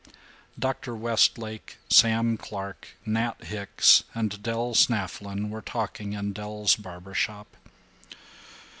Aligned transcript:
III 0.07 0.13
Dr. 0.57 0.95
Westlake, 0.95 1.77
Sam 1.87 2.35
Clark, 2.35 2.97
Nat 3.05 3.43
Hicks, 3.43 4.03
and 4.15 4.41
Del 4.41 4.73
Snafflin 4.73 5.51
were 5.51 5.61
talking 5.61 6.13
in 6.13 6.33
Del's 6.33 6.75
barber 6.75 7.13
shop. 7.13 7.55